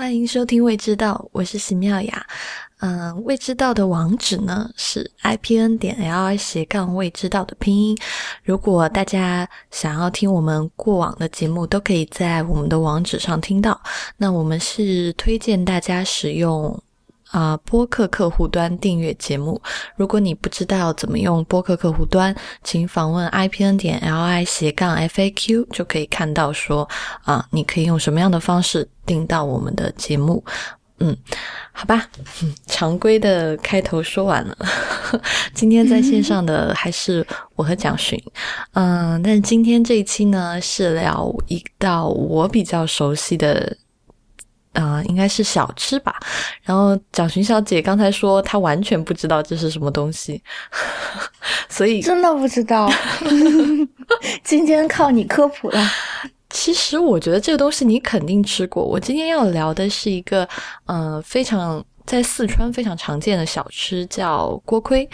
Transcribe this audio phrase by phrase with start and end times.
[0.00, 2.26] 欢迎收听《未知道》，我是席妙雅。
[2.78, 7.94] 嗯，《未知道》的网址呢是 i p n 点 l i 斜杠未知道的拼音。
[8.42, 13.78] 如果大家想要听我们过往的节目，都可以在我们的网址上听到。
[14.16, 16.82] 那我们是推荐大家使用。
[17.30, 19.60] 啊，播客客户端订阅节目。
[19.96, 22.34] 如果你不知道怎么用播客客户端，
[22.64, 26.88] 请访问 i p n 点 l i 斜杠 f a q 就可以看到说
[27.24, 30.44] 啊，你可以用什么样的方式订到我们的节目。
[31.02, 31.16] 嗯，
[31.72, 32.04] 好吧，
[32.66, 34.54] 常规的开头说完了。
[35.54, 38.20] 今天在线上的还是我和蒋勋。
[38.72, 43.76] 嗯，但今天这一期呢，是聊一道我比较熟悉的。
[44.72, 46.14] 啊，应该是小吃吧。
[46.62, 50.42] 然后蒋寻小姐刚才说她完全不知道这是什么东西，
[51.68, 52.90] 所以真的不知道。
[54.44, 55.90] 今天靠你科普了。
[56.50, 58.84] 其实我觉得这个东西你肯定吃过。
[58.84, 60.48] 我今天要聊的是一个，
[60.86, 65.08] 嗯，非常在四川非常常见的小吃，叫锅盔。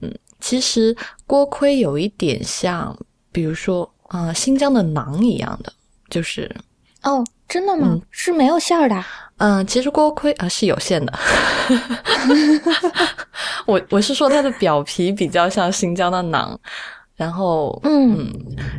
[0.00, 0.96] 嗯，其实
[1.28, 2.96] 锅盔有一点像，
[3.30, 5.72] 比如说，啊，新疆的馕一样的，
[6.08, 6.50] 就是
[7.02, 7.24] 哦。
[7.50, 8.00] 真的吗？
[8.10, 9.04] 是没有馅儿的。
[9.38, 11.12] 嗯，其实锅盔啊是有馅的。
[13.66, 16.56] 我我是说它的表皮比较像新疆的馕，
[17.16, 18.32] 然后嗯，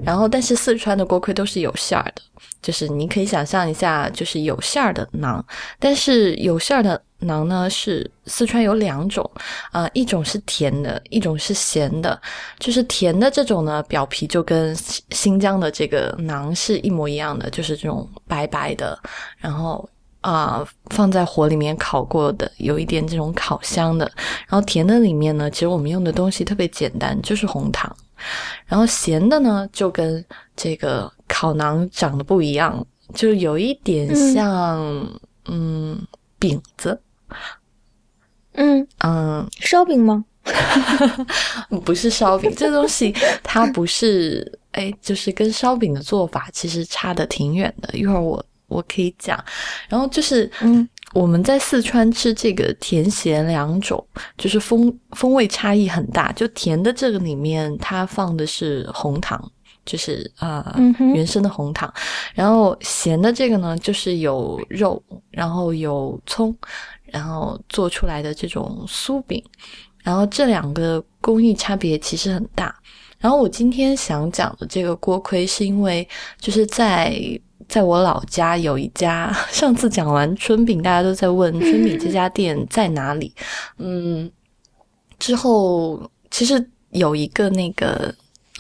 [0.06, 2.22] 然后但是四川的锅盔都是有馅儿的，
[2.62, 5.44] 就是你可以想象一下，就是有馅儿的馕，
[5.78, 7.02] 但是有馅儿的。
[7.22, 9.30] 馕呢是四川有两种
[9.72, 12.20] 啊，一种是甜的，一种是咸的。
[12.60, 14.76] 就是甜的这种呢，表皮就跟
[15.12, 18.98] 新疆的这个馕是一模一样的，就是这种白白的，
[19.38, 19.88] 然后
[20.22, 24.12] 啊放在火里面烤过的，有一点这种烤香的。
[24.48, 27.96] 然后甜的里面呢，其实我们用的东西特别简单，就是红糖。
[28.66, 30.24] 然后咸的呢，就跟
[30.56, 32.86] 这个烤馕长得不一样，
[33.16, 35.08] 就有一点像
[35.46, 36.00] 嗯
[36.38, 37.02] 饼子。
[38.54, 40.26] 嗯嗯，烧饼吗？
[41.86, 47.90] 不是烧饼，这东西它不是， 哎，就是跟烧饼的做法其实差的挺远的。
[47.98, 49.42] 一会儿我我可以讲。
[49.88, 54.04] 然后就是，嗯，我们在四川吃这个甜咸两种，
[54.38, 56.32] 就是风风味差异很大。
[56.34, 59.40] 就甜的这个里面，它放的是红糖，
[59.86, 60.76] 就是啊
[61.14, 61.94] 原生的红糖。
[62.34, 66.54] 然后咸的这个呢，就是有肉，然后有葱。
[67.12, 69.44] 然后做出来的这种酥饼，
[70.04, 72.76] 然后这两个工艺差别其实很大。
[73.20, 76.08] 然后我今天想讲的这个锅盔，是因为
[76.40, 77.16] 就是在
[77.68, 83.34] 在我老家有一家， 上次讲完春饼，大家都在问春饼这家店在哪里。
[83.78, 84.32] 嗯，
[85.20, 88.14] 之后其实有一个那个。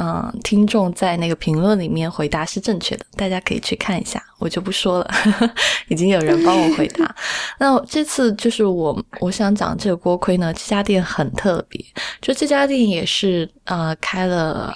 [0.03, 5.12] 嗯，听众在那个评论里面回答是正确的，大家可以去看一下，我就不说了，
[5.89, 7.16] 已经有人帮我回答。
[7.59, 11.79] 那这次就是我我想讲这个锅盔呢，这家店很特别，
[12.19, 14.75] 就这家店也是呃开了，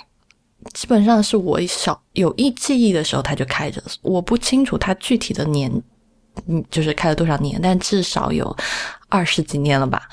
[0.76, 5.72] 基本上是我小有一记忆的时候他就开着，我不清楚他具体的年，
[6.48, 8.56] 嗯，就是开了多少年，但至少有
[9.10, 10.08] 二十几年了吧。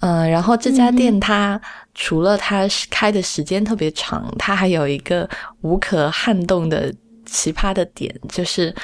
[0.00, 1.60] 嗯，然后这家店它
[1.94, 5.28] 除了它开的时间特别长，它还有一个
[5.60, 6.92] 无可撼动的
[7.24, 8.74] 奇葩的点，就是，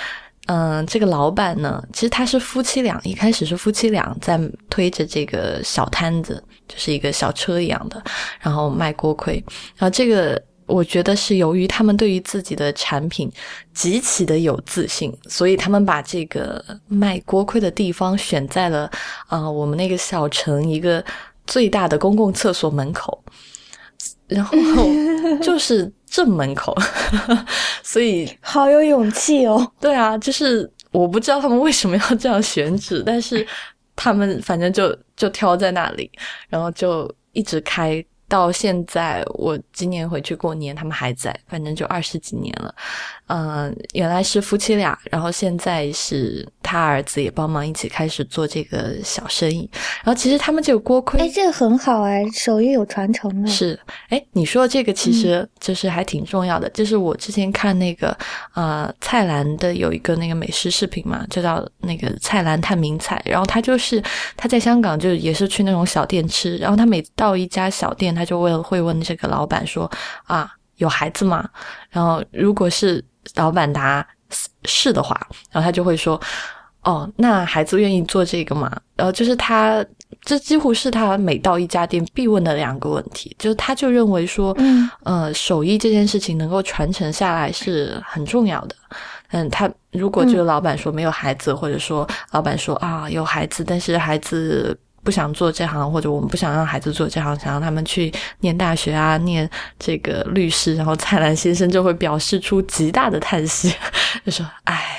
[0.47, 4.41] 嗯，这个老板呢，其实他是夫妻俩，一开始是夫妻俩在
[4.71, 8.03] 推着这个小摊子，就是一个小车一样的，
[8.41, 9.43] 然后卖锅盔，
[9.77, 10.41] 然后这个。
[10.67, 13.31] 我觉得是由于他们对于自己的产品
[13.73, 18.91] 极其的有自信，所以他们把这个卖锅盔的地方选在了
[19.29, 21.05] 啊我们那个小城一个
[21.47, 23.23] 最大的公共厕所门口，
[24.27, 24.57] 然后
[25.41, 26.77] 就是正门口，
[27.85, 29.73] 所以好有勇气哦。
[29.81, 33.47] 对啊，就是我不知道他们为什么要这样选址，但是
[33.95, 36.11] 他们反正就就挑在那里，
[36.49, 38.05] 然后就一直开。
[38.29, 42.75] 到现在，我今年回去过年，他们还在，反正就二十几年了。
[43.29, 49.69] 嗯，原来是夫妻俩，然后现在是他儿子也帮忙一起开始做这个小生意。
[50.03, 53.49] 然后其实他们这个锅盔，哎，这个很好哎，手艺有传承了。
[53.49, 53.79] 是，
[54.09, 56.69] 哎，你说这个其实就是还挺重要的。
[56.71, 58.17] 就是我之前看那个
[58.55, 63.21] 呃蔡澜的有一个那个美食视频嘛，就叫那个蔡澜探名菜。
[63.25, 64.03] 然后他就是
[64.37, 68.07] 他在香港就也是去那种小店吃，然后他每到一家小店。
[68.17, 69.91] 他就问会问这个老板说
[70.25, 71.47] 啊有孩子吗？
[71.91, 74.07] 然后如果是老板答
[74.65, 75.21] 是的话，
[75.51, 76.21] 然后他就会说
[76.83, 78.71] 哦那孩子愿意做这个吗？
[78.95, 79.85] 然后就是他
[80.23, 88.77] 这几乎是他每到一家店必问的两个问题，就是他就认为说嗯呃手艺这件事情能够传承下来是很重要的。
[89.33, 99.49] 嗯，他如果这个老板说没有孩子，或者说老板说啊有孩子，但是孩子不想做这行，或者我们不想让孩子做这行，想让他们去念大学啊，念
[99.79, 103.73] 这个律师，然后蔡澜先生就会表示出极大的叹息，
[104.25, 104.99] 就说：“哎，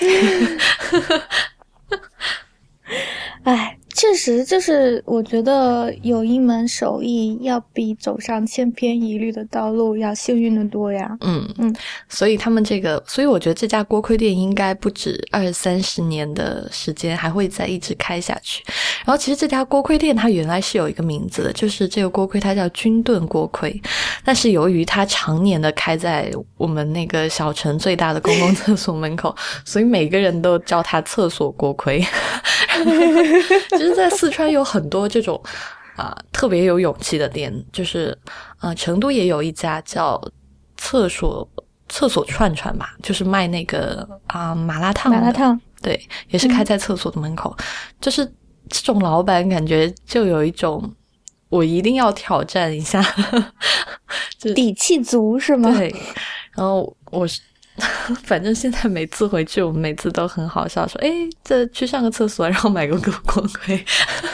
[3.44, 11.18] 哎。”确实，就是我觉得有一门手艺，要比走上千篇一律的道路要幸运的多呀。
[11.22, 11.76] 嗯嗯，
[12.08, 18.64] 所以他们这个，所以我觉得这家锅盔店应该不止二三十年的时间，还会再一直开下去。
[19.04, 23.82] 然后，其实这家锅盔店它原来是有一个名字的，就是这个锅盔它叫军盾锅盔，
[24.24, 29.36] 但是由于它常年的开在我们那个小城最大的公共 厕所门口，
[29.66, 32.06] 所以每个人都叫它厕所锅盔。
[33.70, 35.42] 其实，在四川有很多这种
[35.96, 38.18] 啊特别有勇气的店，就是
[38.58, 40.22] 啊，成都也有一家叫
[40.78, 41.48] 厕所
[41.90, 45.12] 厕所串串吧，就是卖那个啊麻辣烫。
[45.12, 47.56] 麻辣烫，对，也是开在厕所的门口。
[48.02, 48.26] 就是
[48.70, 50.94] 这种老板，感觉就有一种
[51.50, 53.04] 我一定要挑战一下，
[54.56, 55.74] 底气足是吗？
[55.78, 55.94] 对，
[56.56, 57.42] 然后我是。
[58.24, 61.10] 反正现在每次回去，我们每次都很好笑，说：“哎，
[61.44, 63.86] 这去上个厕所， 然后买个锅锅盔。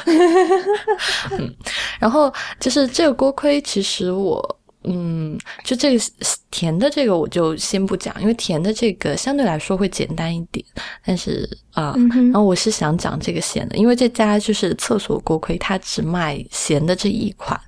[1.99, 4.59] ”然后就是这个锅盔，其实我。
[4.85, 6.03] 嗯，就这个
[6.51, 10.63] 甜的这个我就先不讲，因为甜的这个相对来说会简单一点。
[11.05, 17.59] 但是啊，然后我是想讲这个咸的，因为这家就是厕所锅盔，它只卖咸的这一款。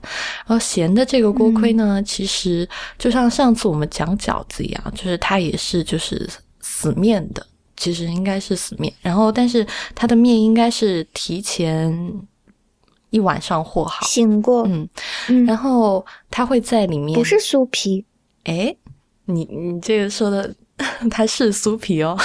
[0.46, 2.68] 然后咸的这个锅盔呢，其实
[2.98, 6.30] 就像上次我们讲饺子一样，就是它也是就是
[6.60, 7.46] 死面的，
[7.78, 8.94] 其实应该是死面。
[9.02, 12.22] 然后但是它的面应该是提前。
[13.16, 18.06] 一晚上和好，醒过，嗯，然后它会在里面，不是酥皮，
[18.44, 18.76] 哎，
[19.24, 20.54] 你你这个说的，
[21.10, 22.18] 它是酥皮哦，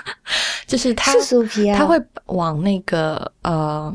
[0.68, 3.90] 就是它是酥皮啊，它会往那个呃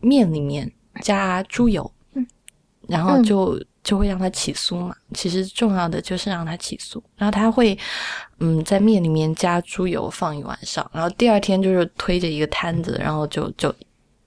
[0.00, 0.68] 面里面
[1.00, 2.26] 加猪油，嗯，
[2.88, 4.92] 然后就就会让它起酥嘛。
[5.14, 7.78] 其实重要的就是让它起酥，然后它会
[8.40, 13.72] 嗯在面里面加猪油放一晚上，然后第二天就是推着一个摊子，然后就就。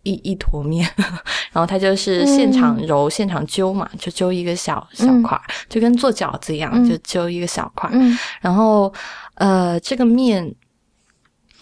[0.03, 0.89] 一一坨面，
[1.53, 5.39] 然后他就是现场揉、现场揪嘛，就揪一个小小块，
[5.69, 7.89] 就跟做饺子一样，就揪一个小块。
[8.41, 8.91] 然后，
[9.35, 10.53] 呃，这个面，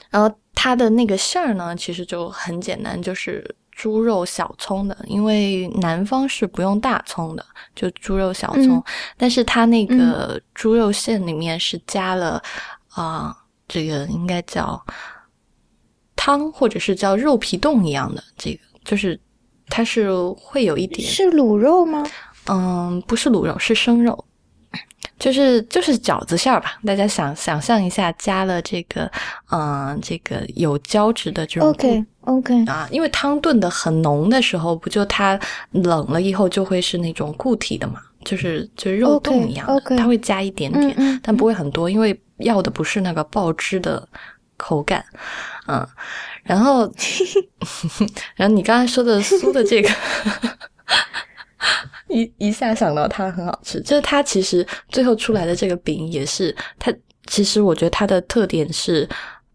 [0.10, 7.46] 然后它的那个馅儿呢，其实就很简单，就是猪肉小葱的，因为南方是不用大葱的，
[7.76, 8.82] 就猪肉小葱。
[9.18, 12.42] 但是它那个猪肉馅里面是加了
[12.94, 13.36] 啊，
[13.68, 14.82] 这个应该叫。
[16.22, 19.18] 汤或者是叫肉皮冻一样的，这个就是
[19.68, 22.06] 它是会有一点是卤肉吗？
[22.48, 24.26] 嗯，不是卤肉，是生肉，
[25.18, 26.78] 就是就是饺子馅儿吧。
[26.86, 29.10] 大家想想象一下，加了这个
[29.50, 35.40] 嗯这个有胶质的这种 OK OK 啊，因为汤炖的很浓的时候，不就它
[35.72, 44.06] 冷了以后就会是那种固体的嘛，就是就是肉冻一样的，它会加一点点，但不会很多，因为要的不是那个爆汁的。
[44.60, 45.04] 口感，
[45.68, 45.88] 嗯，
[46.44, 46.92] 然后，
[48.36, 49.90] 然后你刚才说的酥的这个，
[52.10, 56.94] 一一下想到它很好吃，就是它其实最后出来的这个饼也是它，
[57.28, 59.08] 其实我觉得它的特点是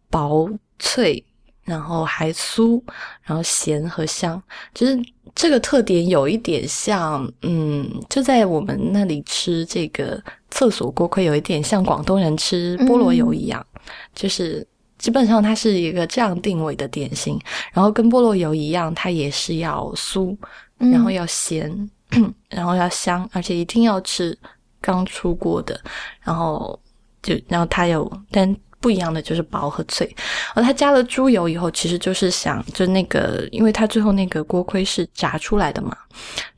[0.08, 1.22] 薄脆，
[1.64, 2.82] 然后还酥，
[3.22, 4.42] 然后咸和香，
[4.72, 4.98] 就是
[5.34, 13.66] 这个特点有一点像，嗯，就在我们那里吃这个厕所锅盔，有一点像广东人吃菠萝油一样，
[14.14, 14.66] 就是。
[15.04, 17.38] 基本上它是一个这样定位的点心，
[17.74, 20.34] 然后跟菠萝油一样，它也是要酥，
[20.78, 21.90] 然后要咸，
[22.48, 24.34] 然后要香，而且一定要吃
[24.80, 25.78] 刚出锅的，
[26.22, 26.80] 然后
[27.22, 28.56] 就然后它有但。
[28.84, 30.06] 不一样的就是薄和脆，
[30.54, 35.96] 然后它加了猪油以后，其实就是想，就那个，因为它最后那个锅盔是炸出来的嘛，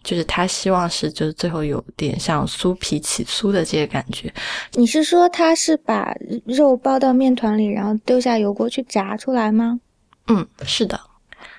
[0.02, 4.28] 就是他希望是，就是最后有点像酥皮起酥的这个感觉。
[4.72, 6.12] 你是说他是把
[6.46, 9.78] 肉包到面团里，然后丢下油锅去炸出来吗？
[10.26, 11.00] 嗯，是的。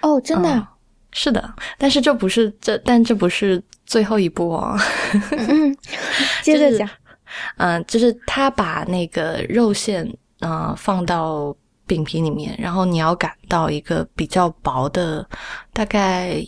[0.01, 0.67] 哦，真的？
[1.13, 4.77] 是的，但是这不是这，但这不是最后一步哦。
[5.31, 5.73] 嗯，
[6.43, 6.89] 接着讲。
[7.55, 10.05] 嗯， 就是他把那个肉馅。
[10.41, 15.27] 嗯，放到饼皮里面，然后你要擀到一个比较薄的，
[15.73, 16.45] 大概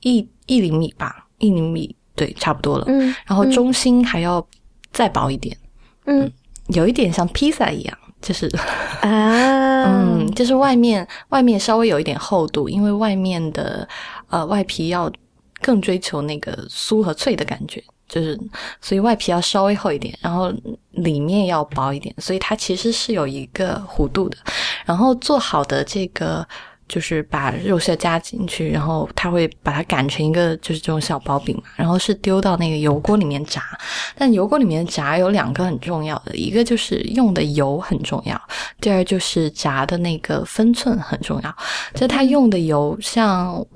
[0.00, 2.84] 一一厘米吧，一厘米，对，差不多了。
[2.88, 4.46] 嗯，然后中心还要
[4.92, 5.56] 再薄一点，
[6.06, 6.30] 嗯，
[6.68, 8.46] 有一点像披萨一样，就是
[9.00, 13.88] 啊， 嗯，就是外面外面稍微有一点厚度，因为外面的
[14.28, 15.10] 呃外皮要
[15.60, 17.82] 更追求那个酥和脆的感觉，
[18.14, 18.38] 就是
[18.80, 20.52] 所以外皮要稍微厚一点，然后
[20.90, 24.36] 里面要薄一点，所以它其实是有一个弧度的。
[24.84, 26.46] 然后做好的这个。
[26.86, 33.62] 就是把肉馅加进去，然后他会把它擀成一个就是这种小薄饼嘛，然后是丢到那个油锅里面炸。
[34.14, 38.38] 但油锅里面炸有两个很重要的，一个就是用的油很重要，
[38.82, 41.56] 第二就是炸的那个分寸很重要。
[41.94, 43.66] 就他用的油，像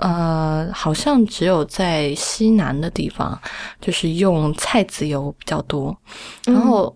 [0.00, 3.40] 呃，好像只有在西南的地方，
[3.80, 5.96] 就是用菜籽油比较多，
[6.44, 6.94] 然后。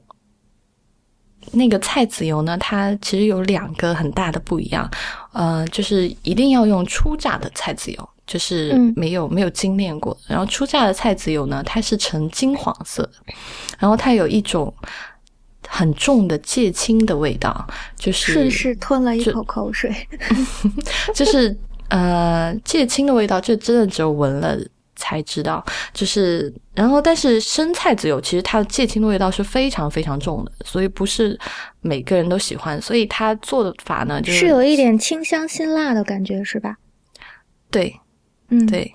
[1.53, 4.91] 那个菜籽油呢，它其实有两个很大的不一样，
[5.33, 10.17] 呃，就是一定要用初榨的菜籽油，就是没有没有精炼过。
[10.27, 13.35] 然后初榨的菜籽油呢，它是呈金黄色的，
[13.79, 14.73] 然后它有一种
[15.69, 19.95] 很重的芥青的味道，就是顺势吞了一口口水，
[21.15, 21.55] 就是
[21.89, 24.59] 呃芥青的味道，这真的只有闻了。
[24.97, 25.63] 才知道，
[25.93, 31.37] 就是，然后，但是生菜籽油其实它的芥青的味道是非常非常重的，所以不是
[31.81, 32.81] 每个人都喜欢。
[32.81, 36.77] 所以它做的法呢，就是有一点清香辛辣的感觉，是吧？
[37.73, 37.93] 对，
[38.51, 38.95] 嗯，对。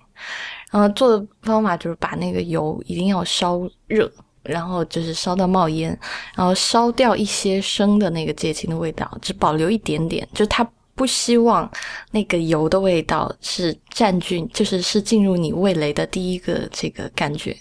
[0.72, 4.10] 然后做的方法就是把那个油一定要烧热，
[4.44, 5.90] 然后就是烧到冒烟，
[6.34, 10.66] 然后烧掉一些生的那个芥青的味道，只保留一点点，就它。
[11.00, 11.72] 不希望
[12.12, 17.56] 那个油的味道是占据，就是是进入你味蕾的第一个这个感觉，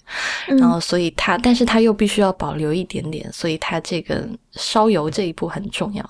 [0.49, 6.05] 然后所以它，但是它又必须要保留一点点，所以它这个烧油这一步很重要。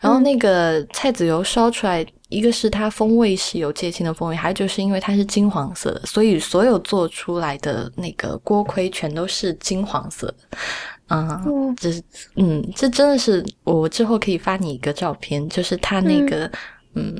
[0.00, 10.58] 然后那个菜籽油烧出来，一个是它风味是有芥青的风味，还有就是因为它是金黄色的，所以所有做出来的那个锅盔全都是金黄色的。
[11.08, 12.02] 嗯，这是
[12.36, 16.50] 嗯，这真的是我之后可以发你一个照片，就是它那个
[16.94, 17.14] 嗯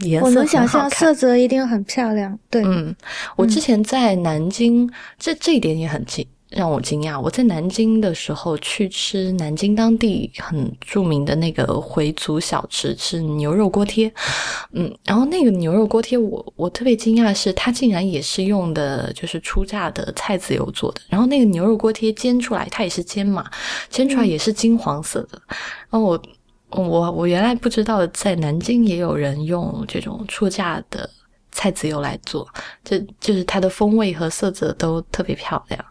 [0.00, 2.38] 颜色我能想象色泽一定很漂亮。
[2.50, 2.94] 对，嗯，
[3.36, 6.26] 我之前在南京，这这一点也很近。
[6.56, 7.20] 让我惊讶！
[7.20, 14.12] 我在南京的时候去吃南京当地很著名的那个回族小吃，吃牛肉锅贴。
[14.72, 21.00] 嗯，然后那个牛肉锅贴，我我特别惊讶是它竟然也是用的就是初榨的菜籽油做的。
[21.08, 23.50] 然后那个牛肉锅贴煎出来，它也是煎嘛，
[23.90, 25.42] 煎出来也是金黄色的。
[25.90, 26.22] 然后我
[26.70, 31.08] 我我原来不知道，在南京也有人用这种初榨的
[31.50, 32.48] 菜籽油来做，
[32.84, 35.84] 就就是它的风味和色泽都特别漂亮。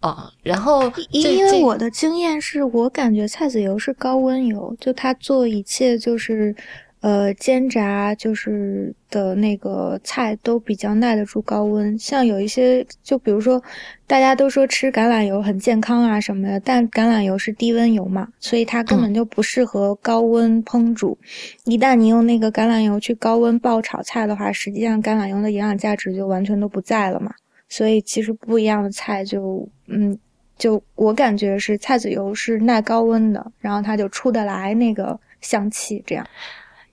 [0.00, 6.56] 啊，然后因为我的经验是我感觉菜籽油是高温油，就它做一切就是，
[7.00, 11.98] 呃，煎炸就是的那个菜都比较耐得住高温。
[11.98, 13.62] 像有一些，就比如说
[14.06, 21.18] 大家都说吃橄榄油很健康啊什么的，但橄榄油是低温油嘛，所以它根本就不适合高温烹煮。
[21.64, 27.34] 一旦你用那个橄榄油去高温爆炒菜的话，实际上橄榄油的营养价值就完全都不在了嘛。
[27.70, 30.18] 所以其实不一样的菜就，嗯，
[30.58, 36.26] 就我感觉是菜籽油是耐高温的，然后它就出得来那个香气，这样。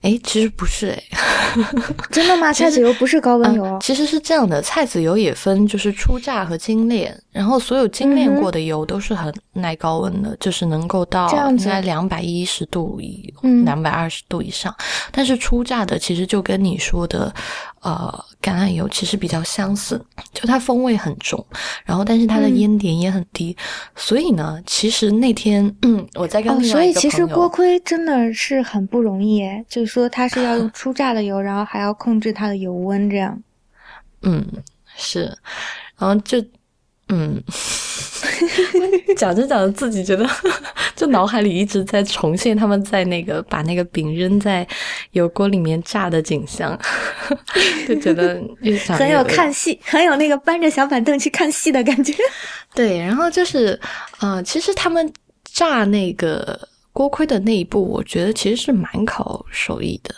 [0.02, 1.02] 哎，其实不是哎，
[2.08, 2.52] 真的吗？
[2.52, 3.76] 菜籽油不是高温油？
[3.82, 14.72] 其实是这样的，菜籽油也分就是初榨和精炼，然后所有精炼过的油都是很耐高温的，就是能够到应该两百一十度以两百二十度以上。
[15.10, 17.34] 但是初榨的其实就跟你说的，
[17.80, 20.00] 呃，橄榄油其实比较相似，
[20.40, 21.44] 就它风味很重，
[21.84, 23.56] 然后但是它的烟点也很低。
[23.96, 25.74] 所以呢，其实那天
[26.14, 29.84] 我在跟另外一个朋友，所以其实锅盔真的是很不容易哎，就。
[29.88, 33.42] 说它是要 用初榨的油，然后还要控制它的油温，这样。
[34.20, 34.46] 嗯，
[34.94, 35.22] 是，
[35.96, 36.38] 然后就，
[37.08, 37.42] 嗯，
[39.16, 40.28] 讲着讲着自己觉得，
[40.96, 44.66] 就脑海里一直在重现他们在那个把那个饼扔在
[45.12, 46.78] 油锅里面炸的景象，
[47.86, 48.42] 就觉得
[48.88, 52.12] 很有看戏，很有那个搬着小板凳去看戏的感觉。
[52.74, 53.78] 对，然后就是，
[54.20, 55.12] 呃，其实他们
[55.44, 56.68] 炸那个。
[56.90, 60.12] 锅盔的那一步，我觉得其实是蛮考手艺的。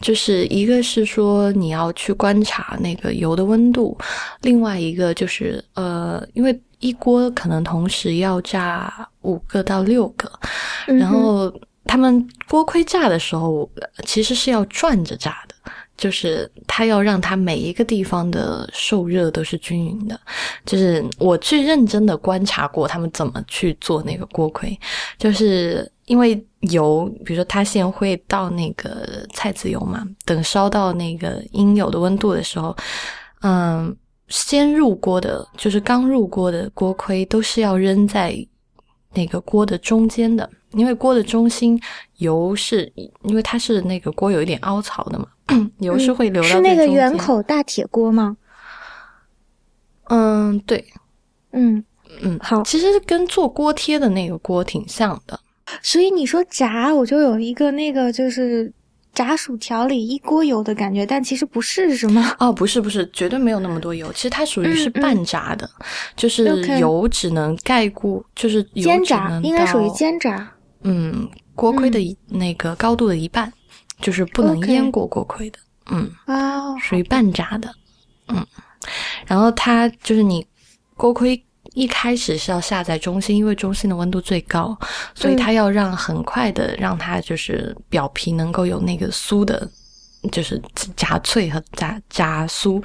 [0.00, 3.96] 就是一个是说你要去观察那个油的温度，
[4.40, 10.30] 另外一个就是呃，因为一锅可能同时要炸五个到六个，
[10.86, 11.50] 然后
[11.86, 13.68] 他们锅盔炸的时候
[14.04, 15.54] 其实是要转着炸的，
[15.96, 20.20] 就是它要让它每一个地方的受热都是均匀的。
[20.66, 24.78] 就是我去认真的观察过他们怎么去做那个锅盔，
[25.18, 25.90] 就是。
[26.06, 32.76] 因为油，比如说它先会到那个菜籽油嘛，等烧到那个应有的温度的时候，
[33.40, 33.96] 嗯，
[34.28, 38.34] 先入锅的，就是刚入锅的锅盔都是要扔在
[39.12, 41.80] 那个锅的中间的，因为锅的中心
[42.16, 42.90] 油是
[43.22, 45.26] 因为它是那个锅有一点凹槽的嘛，
[45.78, 46.48] 油是会流到。
[46.48, 48.36] 是那个圆口大铁锅吗？
[50.08, 50.84] 嗯，对，
[51.52, 51.84] 嗯
[52.22, 55.38] 嗯，好其实跟做锅贴的那个锅挺像的。
[55.82, 58.70] 所以你说炸，我就有一个那个就是
[59.14, 62.34] 炸薯条里一锅油的感觉，但其实不是，是吗？
[62.38, 64.12] 哦，不是不是，绝对没有那么多油。
[64.12, 65.68] 其实它属于是半炸的，
[66.16, 66.44] 就是
[66.78, 70.52] 油只能盖过，就是油炸应该属于煎炸。
[70.82, 73.50] 嗯，锅盔的一、那个高度的一半，
[74.00, 75.58] 就是不能淹过锅盔的。
[75.90, 77.72] 嗯，哦，属于半炸的。
[78.28, 78.44] 嗯，
[79.26, 80.46] 然后它就是你
[80.96, 81.42] 锅盔
[81.74, 84.74] 一开始是要下在中心，因为中心的温度最高，
[85.14, 89.68] 所以它要让很快的让它就是表皮能够有那个酥的。
[90.32, 90.58] 就是
[90.96, 92.82] 炸脆和炸炸酥，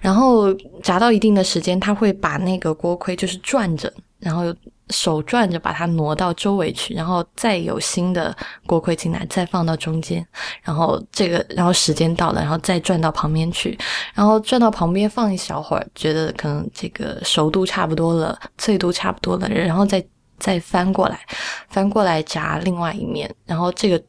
[0.00, 0.50] 然后
[0.82, 4.44] 炸到一定的时间，它会把那个锅盔就是转着，然后
[4.90, 10.26] 手转着把它挪到周围去，然后再有新的锅盔进来，再放到中间，
[10.62, 13.78] 然后这个，然后时间到了，然后再转到旁边去，
[14.14, 20.04] 然后转到旁边放一小会儿，觉得可能这个熟度差不多了，脆度差不多了，然后再
[20.38, 21.18] 再翻过来，
[21.68, 24.02] 翻过来炸另外一面，然后这个。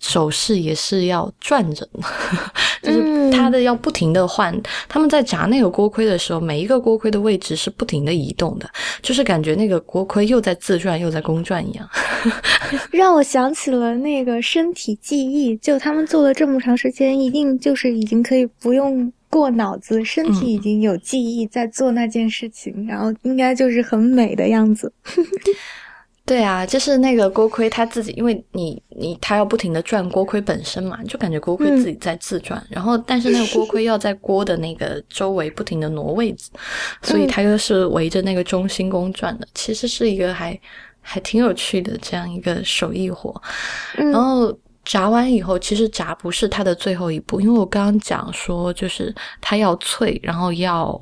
[0.00, 2.00] 手势也是要转着的，
[2.82, 4.54] 就是它的要不停的换。
[4.88, 8.68] 他们在炸那个锅盔的时候，每一个锅盔的位置是不停的移动的，
[9.02, 11.88] 就是感觉那个锅盔又在自转又在公转一样。
[12.90, 24.92] 让我想起了那个身体记忆，就他们做了这么长时间，一定就是已经可以不用过脑子，身体已经有记忆在做那件事情，然后应该就是很美的样子。
[26.28, 36.50] 对啊，就是那个锅盔，它自己，因为你你它要不停的转锅盔本身嘛，就感觉锅盔自己在自转，然后但是那个锅盔要在锅的那个周围不停的挪位置，
[37.00, 40.60] 所以它又是围着那个中心公转的，其实是一个还
[41.00, 43.34] 还挺有趣的这样一个手艺活。
[43.96, 44.10] 嗯。
[44.12, 44.54] 然后
[44.84, 50.98] 炸完以后，其实炸不是它的最后一步，因为我刚刚讲说，就是它要脆，然后要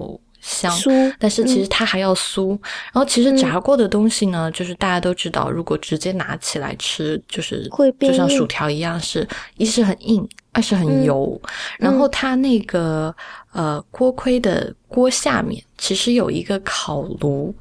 [0.47, 2.51] 香，酥但是其实它还要酥。
[2.93, 9.27] 然后其实炸过的东西呢，就是大家都知道，如果直接拿起来吃，就是会就像薯条一样是，
[9.57, 11.41] 一是很硬，二是很油。
[11.79, 13.15] 然后它那个
[13.53, 17.53] 呃锅盔的锅下面其实有一个烤炉，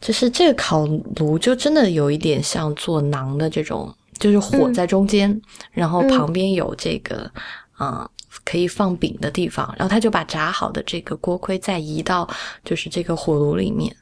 [0.00, 5.38] 就是这个烤炉就真的有一点像做馕的这种，就是火在中间，
[5.70, 7.30] 然后旁边有这个
[7.72, 8.10] 啊、呃
[8.44, 12.28] 可以放饼的地方，然后他就把炸好的这个锅盔再移到
[12.64, 13.94] 就是这个火炉里面，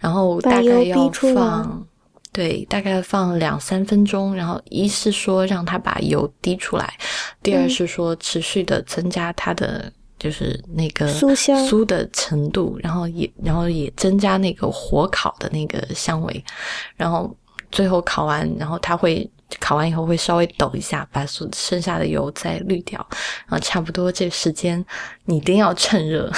[0.00, 1.86] 然后大概要放。
[2.30, 6.94] 对，大概放两三分钟，然后一是说让它把油滴出来，
[7.42, 16.44] 第二嗯是说持续的增加它的就是那个酥香酥的程度，然后也然后也增加那个火烤的那个香味，
[16.96, 17.34] 然后
[17.72, 19.28] 最后烤完，然后它会
[19.60, 22.98] 烤完以后会稍微抖一下，把所剩下的油再滤掉，
[23.46, 24.84] 然后差不多这时间
[25.24, 26.30] 你一定要趁热，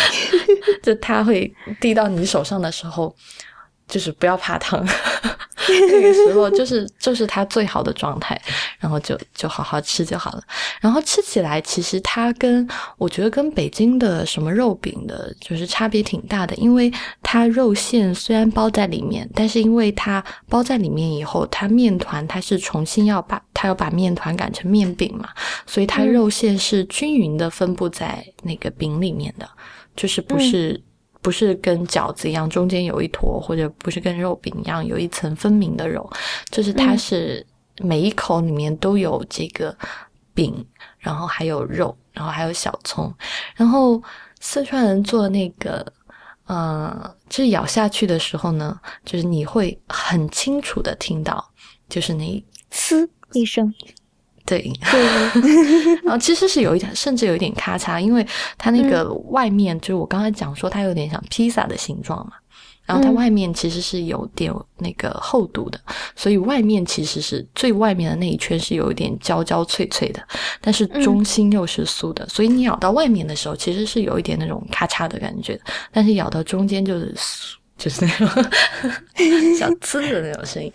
[0.82, 3.14] 就它会滴到你手上的时候，
[3.86, 4.86] 就是不要怕烫，
[5.72, 8.40] 那个时候就是就是它最好的状态，
[8.78, 10.42] 然后就就好好吃就好了。
[10.80, 25.28] 然后吃起来其实它跟我觉得跟北京的什么肉饼的，就是差别挺大的，因为它肉馅虽然包在里面，但是因为它包在里面以后，它面团它是重新要把它要把面团擀成面饼嘛，
[25.66, 29.48] 所以它嗯肉馅是均匀的分布在那个饼里面的，
[29.96, 30.80] 就是不是。
[31.28, 36.10] 不是跟饺子一样中间有一坨，或者不是跟肉饼一样有一层分明的肉，
[36.50, 37.46] 就是它是
[37.80, 39.76] 每一口里面都有这个
[40.32, 40.66] 饼，
[40.98, 43.14] 然后还有肉，然后还有小葱，
[43.54, 44.02] 然后
[44.40, 45.84] 四川人做那个，
[46.46, 51.46] 呃，就是咬下去的时候呢，就是你会很清楚的听到，
[51.90, 53.74] 就是那呲一声，
[54.48, 54.72] 对，
[56.02, 62.32] 然后其实是有一点，甚至有一点咔嚓，因为它那个外面、就是我刚才讲说它有点像披萨的形状嘛，
[62.86, 63.14] 然后它嗯。
[63.14, 65.78] 外面其实是有点那个厚度的，
[66.16, 70.22] 所以外面其实是最外面的那一圈是有一点焦焦脆脆的，
[70.62, 75.60] 但是中心又是酥的，所以你咬到外面的时候其实是有一点那种咔嚓的感觉，
[75.92, 78.26] 但是咬到中间就是酥，就是那种
[79.58, 80.72] 小呲的那种声音，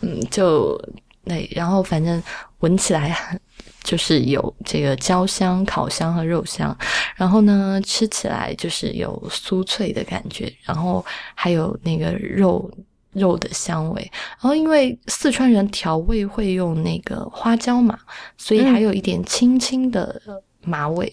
[0.00, 0.78] 嗯，就
[1.26, 2.22] 那，然后反正
[2.64, 3.38] 闻起来很
[3.84, 6.74] 就是有这个焦香、烤香和肉香，
[7.16, 12.70] 然后呢，吃起来就是有酥脆的感觉，然后还有那个肉
[13.12, 14.10] 肉的香味。
[14.12, 17.98] 然后因为四川人调味会用那个花椒嘛，
[18.38, 20.18] 所以还有一点轻轻的
[20.62, 21.12] 麻味。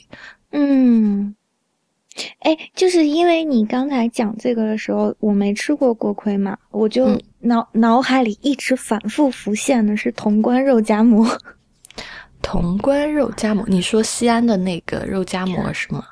[0.52, 1.36] 嗯。
[2.40, 11.28] 哎，就是因为你刚才讲这个的时候，我没吃过锅盔嘛，我就嗯脑、脑海里一直反复浮现的是潼关肉夹馍。
[12.42, 15.92] 潼关肉夹馍，你说西安的那个肉夹馍是。
[15.94, 16.04] 吗？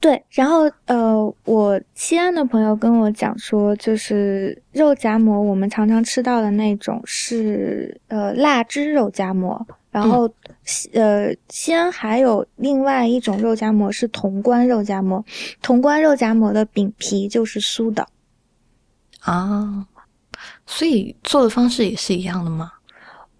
[0.00, 10.30] 对，然后呃，我西安的朋友跟我讲说，就是肉夹馍，我们常常吃到的那种是呃腊汁肉夹馍，然后
[10.92, 15.24] 呃西安还有另外一种肉夹馍是潼关肉夹馍，
[15.62, 18.06] 潼关肉夹馍的饼皮就是酥的。
[19.20, 19.86] 啊，
[20.66, 22.72] 所以做的方式也是一样的吗？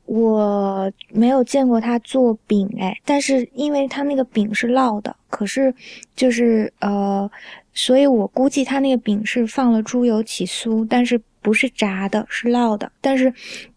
[0.06, 5.74] 我没有见过他做饼哎，但是因为他那个饼是烙的，可是
[6.14, 7.30] 就是呃，
[7.72, 12.92] 所以我估计他那个饼是放了猪油起酥，但是不是炸的，是烙的。
[13.00, 13.32] 但是，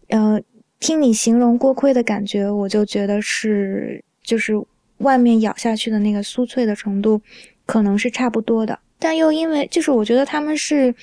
[0.08, 0.38] 呃，
[0.78, 4.52] 听你形容锅盔的感觉，我就觉得是就是
[4.98, 7.18] 外面咬下去的那个酥脆的程度
[7.64, 10.94] 可能是差不多的，但又因为就是我觉得他们是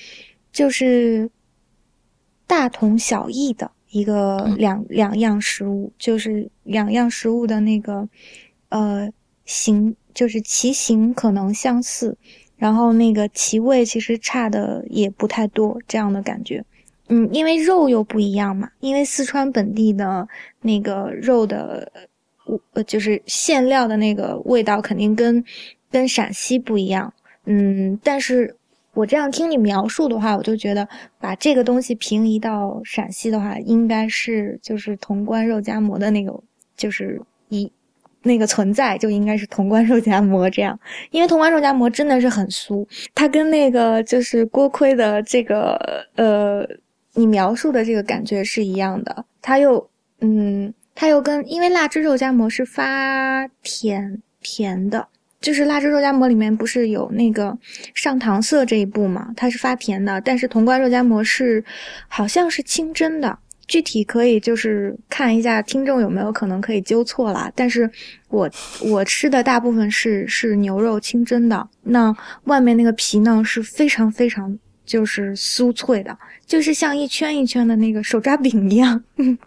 [0.52, 1.28] 就是
[2.46, 3.70] 大同小异的。
[3.88, 8.06] 一个两两样食物，就是两样食物的那个，
[8.68, 9.10] 呃，
[9.46, 12.18] 形就是其形可能相似，
[12.56, 16.62] 然后那个其味其实差的也不太多，这样的感觉。
[17.08, 20.28] 嗯，因为肉又不一样嘛，因为四川本地的
[20.60, 21.90] 那个肉的，
[22.74, 25.42] 呃，就是馅料的那个味道肯定跟
[25.90, 27.14] 跟陕西不一样。
[27.46, 28.56] 嗯，但是。
[28.96, 30.88] 我这样听你描述的话，我就觉得
[31.20, 36.32] 把这个东西平移到陕西的话，应该是就是潼关肉夹馍的那个，
[36.78, 37.70] 就是一
[38.22, 40.80] 那个存在就应该是潼关肉夹馍这样，
[41.10, 45.78] 因为潼关肉夹馍真的是很酥，它跟那个就是锅盔的这个
[46.14, 46.66] 呃
[47.12, 55.06] 你描述的这个感觉是一样的，它又嗯它又跟因为腊汁肉夹馍是发甜甜的。
[55.40, 57.56] 就是腊汁肉夹馍里面不是有那个
[57.94, 59.32] 上糖色这一步嘛？
[59.36, 61.64] 它是发甜的，但是潼关肉夹馍是
[62.08, 67.52] 好像是清真的，具体可以就是看一下听众有没有可能可以纠错啦。
[67.54, 67.88] 但是
[68.28, 68.50] 我
[68.82, 79.04] 我吃的大部分是是牛肉清真的，那外面那个皮呢是非常非常就是酥脆的，就是像一圈一圈的那个手抓饼一样。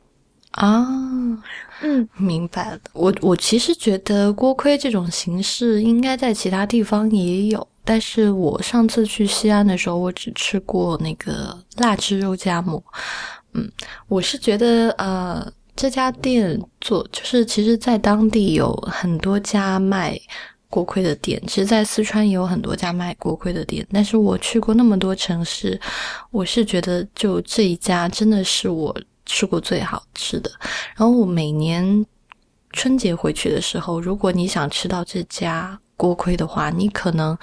[0.51, 1.43] 啊。
[1.81, 2.79] 嗯，明白了。
[2.93, 12.83] 我我其实觉得锅盔这种形式应该在其他地方也有，但是我上次去西安的时候，我只吃过那个腊汁肉夹馍。
[13.53, 13.71] 嗯，
[14.07, 20.19] 我是觉得呃，这家店做就是其实，在当地有很多家卖
[20.69, 25.79] 锅盔的店，其实，在四川也有很多家卖锅盔的店，但是我去过那么多城市，
[26.29, 28.93] 我是觉得就这一家真的是我。
[29.29, 30.49] 吃过最好吃的，
[30.95, 32.03] 然后我每年
[32.71, 37.37] 春节回去的时候，如果你想吃到这家锅盔的话，你可能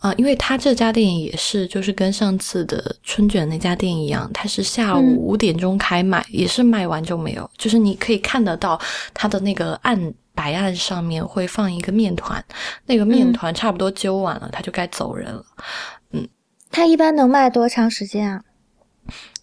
[0.00, 8.80] 啊，因为他这家店也是，就是跟上次的春卷那家店一样，它是下午五点钟开卖，也是卖完就没有，就是你可以看得到
[9.14, 12.44] 它的那个案白案上面会放一个面团，
[12.86, 15.44] 那个面团差不多揪完了，他就该走人了。
[16.12, 16.26] 嗯，
[16.70, 18.42] 他一般能卖多长时间啊？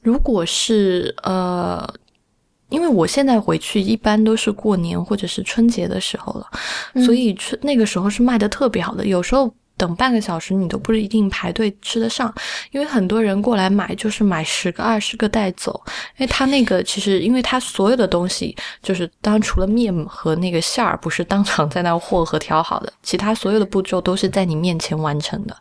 [0.07, 1.85] 如果是呃，
[2.69, 6.47] 因为我现在回去一般都是过年或者是春节的时候了，
[7.05, 9.53] 所以春那个时候是卖的特别好的，有时候。
[9.77, 12.33] 等半个小时你都不一定排队吃得上，
[12.71, 15.79] 因为很多人过来买就是买十个二十个带走，
[16.17, 25.55] 因为他那个其实因为他所有的东西就是当除了面和那个馅儿不是当场在那和和调好的，其他所有的步骤都是在你面前完成的，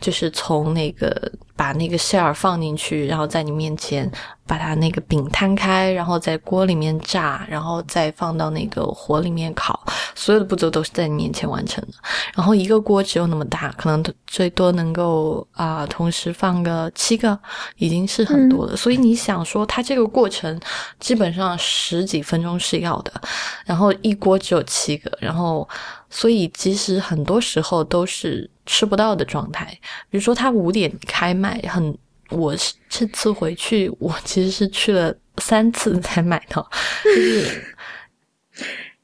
[0.00, 4.10] 就是从那个把那个馅儿放进去，然后在你面前。
[4.46, 11.94] 把它那个饼摊开，然后在锅里面炸，然后再放到那个火里面烤，所有的步骤都是在你面前完成的。
[12.34, 17.38] 然后一个锅只有那么大，可能最多能够啊同时放个七个，
[17.76, 18.76] 已经是很多了。
[18.76, 20.60] 所以你想说，它这个过程
[21.00, 23.12] 基本上十几分钟是要的，
[23.64, 25.68] 然后一锅只有七个，然后
[26.08, 29.66] 所以其实很多时候都是吃不到的状态。
[30.08, 31.96] 比如说，它五点开卖，很。
[32.30, 36.68] 我是这次回去，我其实是去了三次才买到。
[37.04, 37.74] 就是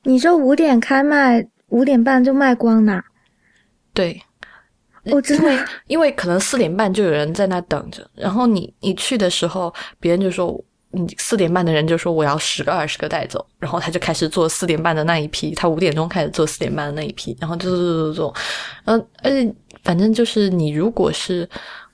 [0.02, 3.00] 你这五点开卖，五点半就卖光了。
[3.94, 4.20] 对，
[5.04, 18.34] 我真的，因为可能四点半就有人在那等着，然后你你去的时候，别人就说你四点半的人就说我要十个二十个带走，然后他就开始做四点半的那一批，他五点钟开始做四点半的那一批，然后就做做做做，
[18.86, 19.54] 嗯，而且
[19.84, 21.48] 反正就是你如果是。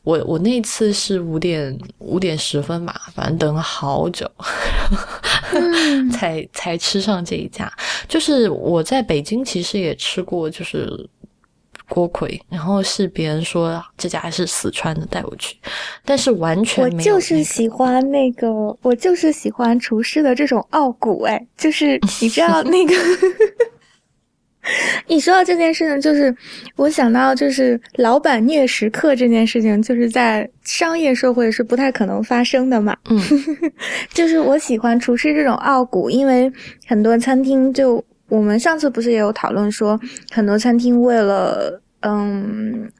[0.08, 4.26] 我我那次是五点五点十分吧，反正等了好久，
[6.10, 7.70] 才 才吃上这一家。
[8.08, 10.88] 就是我在北京其实也吃过，就是
[11.90, 15.58] 锅盔，然后是别人说这家是四川的带我去，
[16.06, 22.94] 但是完全我就是喜欢那个，我就是喜欢厨师的这种傲骨，哎，就是 你知道那个。
[25.06, 26.34] 你说到这件事情，就是
[26.76, 32.96] 我想到，就是老板虐食客这件事情，就是在商业社会是不太可能发生的嘛。
[33.08, 33.20] 嗯，
[34.12, 36.50] 就是我喜欢厨师这种傲骨，因为
[36.86, 39.98] 很多餐厅就我们上次不是也有讨论说，
[40.30, 42.90] 很多餐厅为了嗯，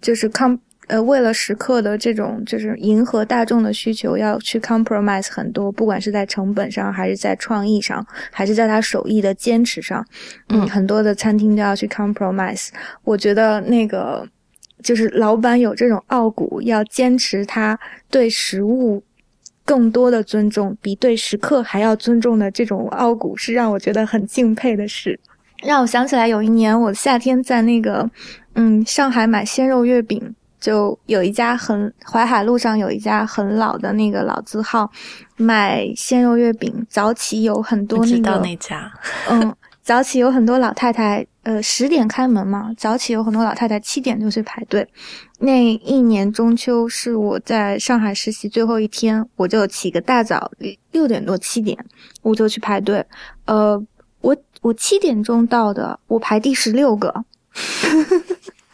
[0.00, 0.58] 就是抗。
[0.88, 10.04] 呃，为了食客的这种就是迎合大众的需求，要去 compromise 很多，不管是在成本上，还是在创意上，还是在他手艺的坚持上，
[10.48, 12.68] 嗯，很多的餐厅都要去 compromise。
[13.04, 14.26] 我觉得那个
[14.82, 17.78] 就是老板有这种傲骨，要坚持他
[18.10, 19.02] 对食物
[19.66, 25.20] 更多的尊重，比对食客还要尊重的这种傲骨，是让我觉得很敬佩的事。
[25.62, 28.08] 让我想起来有一年我夏天在那个
[28.54, 30.34] 嗯上海买鲜肉月饼。
[30.60, 34.90] 就有一家很淮海路上有一家很老的那个老字号，
[35.36, 36.86] 卖鲜肉月饼。
[36.88, 38.92] 早起有很多那个那家，
[39.30, 44.86] 嗯，早起有很多老太太，呃，十点开门嘛，早起有很多老太太七点就去排队。
[45.40, 50.50] 那一年中秋是我在上海实习最后一天，我就起个大早，
[50.90, 51.78] 六点多七点
[52.22, 53.04] 我就去排队。
[53.44, 53.80] 呃，
[54.20, 57.24] 我我七点钟到的，我排第十六个。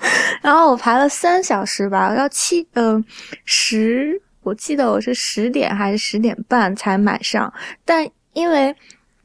[0.42, 3.02] 然后我排了三小时吧，要七呃
[3.44, 7.52] 十，我记得我是十点还是十点半才买上，
[7.84, 8.74] 但因为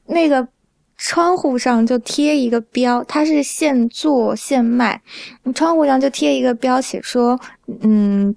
[0.05, 0.47] 那个
[0.97, 5.01] 窗户上就贴一个标，它是现做现卖，
[5.53, 7.39] 窗户上就贴一个标，写说
[7.81, 8.35] 嗯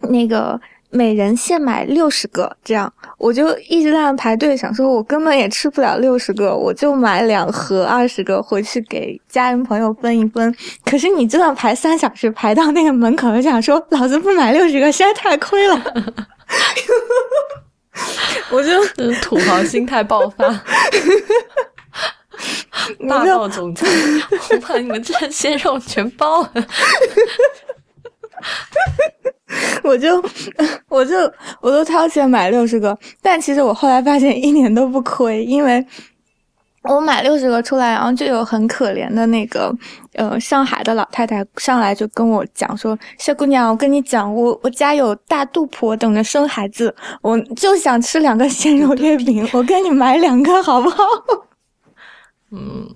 [0.00, 0.60] 那个。
[0.90, 10.54] 每人限买六十个，这样我就一直在那排队，想说我根本也吃不了六十个，我就买两盒二十个回去给家人朋友分一分。
[10.84, 15.80] 可是你这样排三小时，排到那个门口，就想说老子不买六十个实在太亏了。
[18.50, 18.84] 我就
[19.22, 20.48] 土豪心态爆发，
[23.08, 23.86] 霸道总裁，
[24.50, 26.66] 我把你们这些肉全包了。
[29.82, 30.22] 我就，
[30.88, 31.16] 我就，
[31.60, 35.84] 我都掏钱买六十个，但其实我后来发现一点都不亏，因为
[36.84, 39.74] 我买六十个出来，然后就有很可怜的那个，
[40.14, 51.04] 呃，上海的老太太上来就跟我讲说：“小姑娘，我跟你讲，我我家有大肚婆等着生孩子，我就想吃两个鲜肉月饼，我给你买两个好不好？”
[52.52, 52.88] 嗯，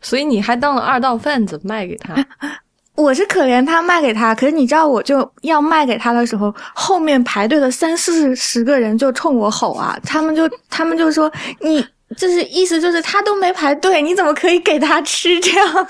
[0.00, 2.14] 所以你还当了二道贩子卖给他。
[3.00, 11.86] 我是可怜他卖给他，可是你知道，我就要卖给他的时候，后面排队的三四十个人就冲我吼啊，他们就他们就说你
[12.16, 15.88] 就是意思就是他都没排队，你怎么可以给他吃这样？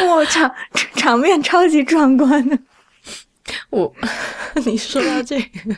[0.06, 0.54] 我场
[0.94, 2.58] 场面超级壮观的。
[3.70, 3.90] 我
[4.66, 5.76] 你说到这个，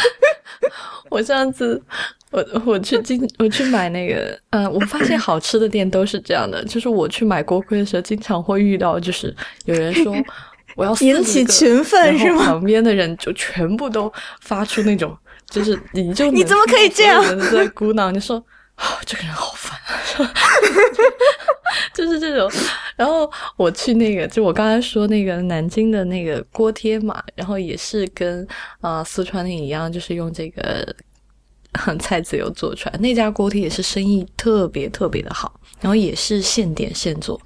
[1.10, 1.82] 我上次。
[2.30, 10.14] 我我去经我去买那个，嗯，我发现好吃的店都是这样的，就是我去买锅盔的时候，经常会遇到，就是有人说
[10.76, 12.44] 我要引起群愤是吗？
[12.44, 14.12] 旁边的人就全部都
[14.42, 15.16] 发出那种，
[15.48, 18.12] 就是你就你怎么可以这样在鼓 囊？
[18.12, 18.36] 你说
[18.74, 19.78] 啊，这个人好烦，
[21.94, 22.48] 就是这种。
[22.94, 28.46] 然后我去那个，就我刚才说那个南京的那个锅贴嘛，然后也是跟
[28.82, 30.94] 啊四川的一样，就是用这个。
[31.98, 37.40] 菜籽油做出来那家锅贴也是生意特别特别的好，然后也是现点现做，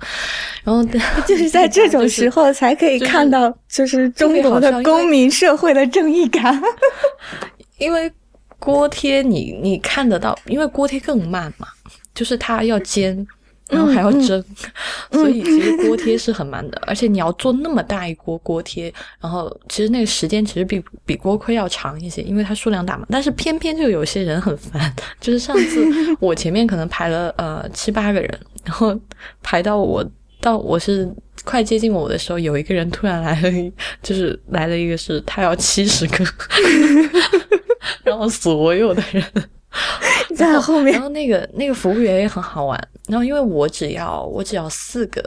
[0.64, 0.82] 然后
[1.26, 6.60] 就是在这种时候才可以看到，就是中国的公民社会的正义感。
[7.78, 8.10] 因为
[8.58, 11.66] 锅贴你你看得到，因为锅贴更慢嘛，
[12.14, 13.26] 就是它要煎。
[13.72, 14.44] 然后还要蒸，
[15.10, 23.06] 所以其实锅贴是很慢的，而且你要做那么大一锅锅贴，然后其实那个时间其实比比锅盔要长一些，因为它数量大嘛。
[23.08, 25.84] 但是偏偏就有些人很烦，就是上次
[26.20, 28.94] 我前面可能排了呃七八个人，然后
[29.42, 30.04] 排到我
[30.40, 31.10] 到我是
[31.44, 36.24] 快接近我的时候，有一个人突然来了，就是来了一个是他要七十个，
[38.04, 39.24] 然后所有的人。
[40.36, 42.88] 在后面，然后那个那个服务员也很好玩。
[43.08, 45.22] 然后因为我只要我只要四个，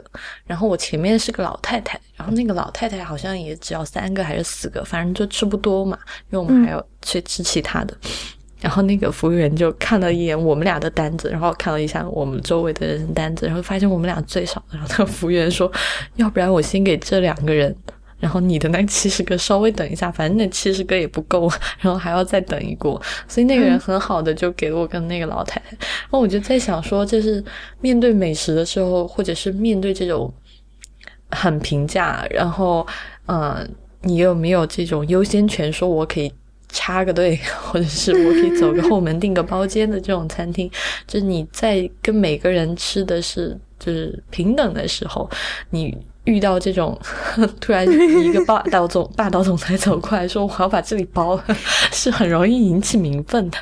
[0.46, 5.98] 然后我前面是个老太太，然后那个老太太好像也只要三个还是四个，反正就吃不多嘛，
[6.30, 7.96] 因为我们还要去吃其他的。
[8.58, 14.64] 然后那个服务员就看了一眼我们俩的单子，然后看了一下我们周围的人单子，然后发现我们俩最少。
[14.70, 15.70] 然后那个服务员说
[16.16, 17.76] ：“要不然我先给这两个人。”
[18.18, 25.70] 然后你的那七十个稍微等一下，反正那七十个也不够，然后还要再等一锅，所以那个人很好的就给了我跟那个老太太。
[25.70, 27.44] 然后我就在想说，就是
[27.80, 30.32] 面对美食的时候，或者是面对这种
[31.30, 32.86] 很平价，然后
[33.26, 33.68] 嗯，
[34.02, 36.32] 你有没有这种优先权，说我可以
[36.68, 40.70] 插个队， 或者是我可以走个后门订个包间的这种餐厅，
[41.06, 45.28] 就是你在跟每个人吃的是就是平等的时候，
[45.70, 45.96] 你
[46.26, 46.96] 遇到这种
[47.58, 51.44] 突然一个霸 道总霸道总裁走过来说我要把这里包了，
[51.90, 53.58] 是很容易引起民愤的。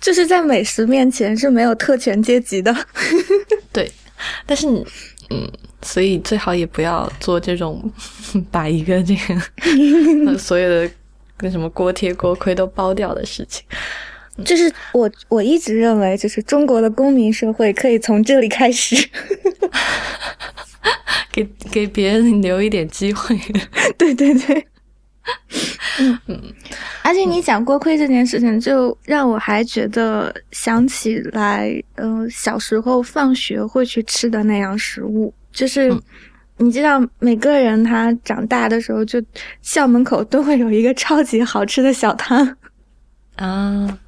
[0.00, 2.74] 就是在美食面前是没有特权阶级的，
[3.72, 3.90] 对。
[4.44, 4.66] 但是，
[5.30, 5.48] 嗯，
[5.82, 7.92] 所以最好也不要做这种
[8.50, 10.90] 把一个这个所有的。
[11.38, 13.62] 跟什么锅贴锅盔都包掉的事情，
[14.42, 18.96] 就是我我一直认为，就是中国的公民社会可以从这里开始，
[21.32, 23.38] 给给别人留一点机会。
[23.98, 24.66] 对 对对，
[26.00, 26.42] 嗯嗯。
[27.02, 35.94] 而且你讲锅盔这件事情，就让我还觉得想起来，嗯，小时候放学会去吃的那样食物，就是。
[36.58, 39.22] 你知道，每个人他长大的时候，就
[39.60, 42.56] 校门口都会有一个超级好吃的小摊
[43.36, 43.98] 啊。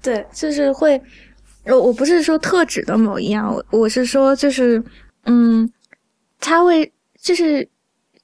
[0.00, 1.02] 对，就是会，
[1.64, 4.80] 我我不是说特指的某一样，我我是说，就是
[5.24, 5.68] 嗯，
[6.40, 7.68] 他会就是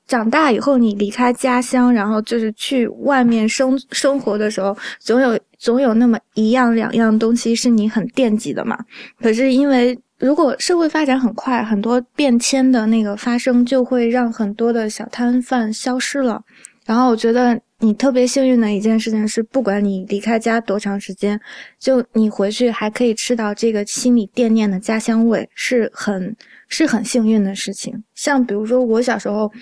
[0.06, 8.78] 长大以后，你离开家乡，然后就是去外面生生活的时候，总有总有那么一样两样东西是你很惦记的嘛。
[9.20, 9.98] 可是因为。
[10.18, 16.42] 如果社会发展很快，很多变迁的那个发生，就会让很多的小摊贩消失了。
[16.86, 21.38] 然后我觉得你特别幸运的一件事情是，不管你离开家多长时间，
[21.78, 26.34] 就你回去还可以吃到这个心里惦念的家乡味，是很
[26.68, 28.02] 是很幸运的事情。
[28.14, 29.52] 像比如说我小时候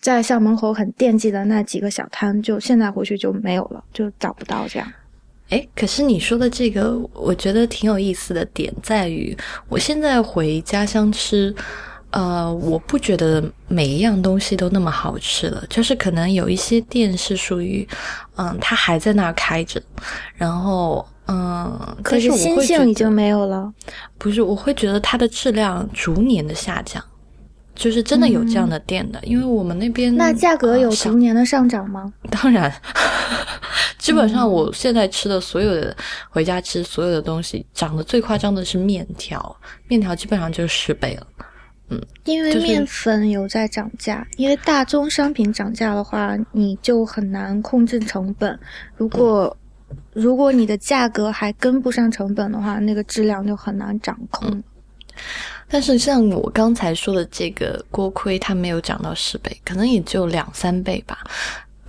[0.00, 4.90] 在校门口很惦记的那几个小摊，就现在回去就没有了，就找不到这样。
[5.50, 9.36] 哎，可是你说的这个，我觉得挺有意思的点在于，
[9.68, 11.54] 我现在回家乡吃，
[12.10, 17.86] 呃，我不觉得每一样东西都那么好吃了，就是可能有一些店是属于，
[18.36, 19.80] 嗯，它还在那儿开着，
[20.34, 23.72] 然后，嗯，可是新性已经没有了，
[24.16, 27.02] 不是，我会觉得它的质量逐年的下降。
[27.74, 32.12] 就是真的有这样的店的，因为我们那边那价格有逐年的上涨吗？
[32.28, 32.68] 当然，
[33.98, 35.96] 基本上我现在吃的所有的
[36.28, 41.26] 回家吃所有的东西，涨得最夸张的是面条，面条基本上就是十倍了。
[41.90, 48.58] 嗯，因为面粉有在涨价，因为大宗商品涨价的话，你就很难控制成本。
[48.96, 49.56] 如果
[50.12, 54.62] 如果你的价格还跟不上成本的话，那个质量就很难掌控。
[55.66, 61.18] 但是像我刚才说的这个锅盔，它没有涨到十倍，可能也就两三倍吧。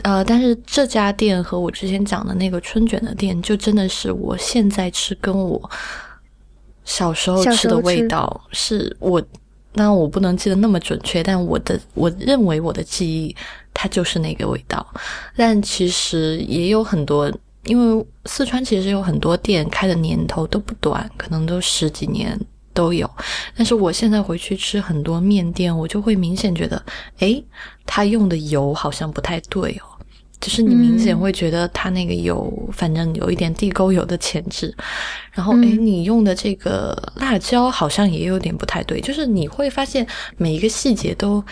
[0.03, 5.69] 呃，但是这家店和我之前讲的那个春卷的店，就真的是我现在吃跟我
[6.85, 9.21] 小时候吃的味道，是我
[9.73, 13.35] 那我不能记得那么准确，但我的我认为我的记忆
[13.73, 14.85] 它就是那个味道。
[15.35, 17.31] 但其实也有很多，
[17.65, 22.39] 因为四川其实有很多店开的年头都不短，可能都十几年。
[22.71, 23.09] 都有，
[23.57, 26.81] 但是我现在回去吃很多面店，我就会明显觉得，
[27.17, 27.43] 诶，
[27.85, 29.98] 他用的油好像不太对哦，
[30.39, 34.73] 就是你明显会觉得它那个有，反正有一点地沟油的潜质。
[35.31, 40.05] 然后，诶，你用的这个辣椒好像也有点不太对，就是你会发现
[40.37, 41.43] 每一个细节都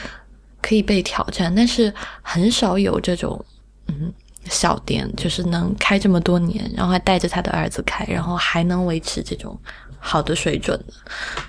[0.62, 3.44] 可以被挑战，但是很少有这种
[3.88, 4.12] 嗯
[4.46, 9.58] 小店，就是能开这么多年，然后还带着他的儿子开，然后还能维持这种。
[10.00, 10.94] 好的水准的，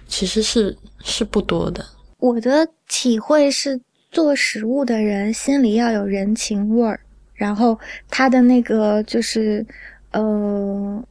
[0.09, 1.85] 其实是是不多的。
[2.17, 3.79] 我的体会是，
[4.11, 6.99] 做食物的人心里要有人情味儿，
[7.39, 7.79] 然后
[8.11, 9.65] 他的那个就是，
[10.13, 11.03] 呃，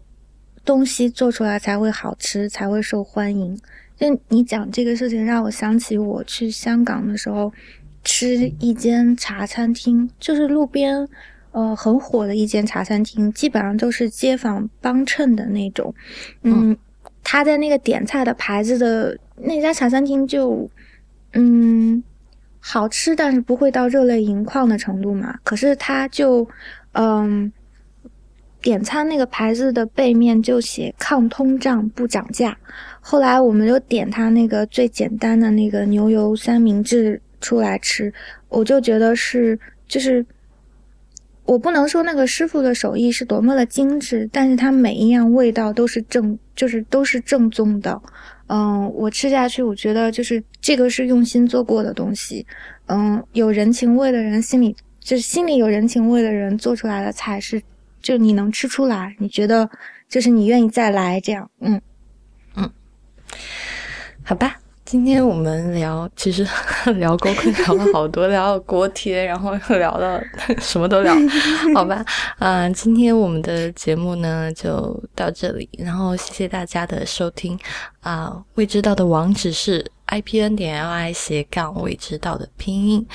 [0.64, 3.60] 东西做出来才会好吃，才会受欢迎。
[3.96, 7.52] 就你讲这个事情，让我想起我去香港的时候，
[8.04, 11.10] 吃一间茶餐厅，就是路边，
[11.52, 15.92] 呃，很火的一间茶餐厅，基本上都是街坊帮衬的那种，
[16.44, 16.78] 嗯。
[17.30, 20.70] 他在那个点菜的牌子的那家茶餐厅就，
[21.34, 22.02] 嗯，
[22.70, 25.40] 好吃，但是不会到热泪盈眶的程度嘛。
[25.42, 26.46] 可是他就，
[26.92, 27.50] 嗯，
[28.62, 32.58] 点餐那个牌子的背面就写抗通胀不涨价。
[33.00, 38.14] 后来我们就点他那个最简单的那个牛油三明治出来吃，
[38.50, 40.26] 我就觉得是就是。
[41.46, 48.02] 我不能说那个师傅的手艺是多么的精致，但是他每一样味道都是正，就是都是正宗的。
[48.48, 52.46] 嗯，我吃下去，我觉得就是这个是用心做过的东西。
[52.88, 57.62] 嗯，有人情味的人心里就是心里有人情味的人做出来的菜是，
[58.02, 59.70] 就你能吃出来，你觉得
[60.08, 61.50] 就是你愿意再来这样。
[61.60, 61.82] 嗯
[62.56, 62.72] 嗯，
[64.24, 64.58] 好吧。
[64.88, 66.48] 今天我们聊，其实
[66.96, 70.18] 聊锅盔聊了好多，聊到锅贴，然后又聊到
[70.62, 71.14] 什么都聊，
[71.76, 72.06] 好吧？
[72.40, 77.60] 嗯，今天我们的节目呢就到这里，然后谢谢大家的收听
[78.00, 78.42] 啊。
[78.56, 83.06] 未知道的网址是 i p n 点 l i 斜杠未知道的拼音。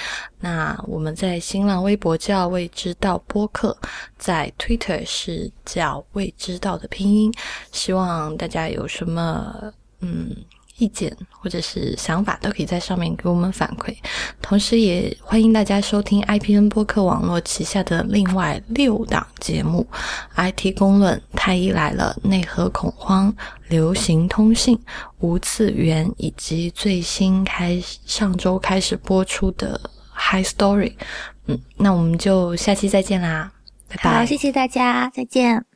[0.40, 3.74] 那我们在新浪微博叫未知道播客，
[4.18, 7.32] 在 Twitter 是叫未知道的拼音。
[7.70, 10.36] 希望大家有什么嗯。
[10.82, 13.94] 意见或者是想法都可以在上面给我们反馈，
[14.40, 19.86] 同时也欢迎大家收听 IPN 播客网络旗下的另外六档节目
[20.34, 23.32] ：IT 公论、太医来了、内核恐慌、
[23.68, 24.76] 流行通信、
[25.20, 29.80] 无次元，以及最新开上周开始播出的
[30.12, 30.94] High Story。
[31.46, 33.52] 嗯，那我们就下期再见啦，
[33.88, 34.18] 拜拜！
[34.18, 35.71] 好，谢谢大家，再见。